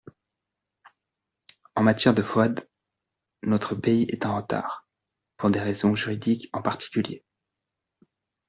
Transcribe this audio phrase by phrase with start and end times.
[1.75, 2.67] En matière de FOAD,
[3.43, 4.87] notre pays est en retard,
[5.37, 7.23] pour des raisons juridiques en particulier.